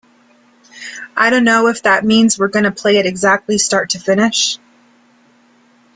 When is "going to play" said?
2.47-2.97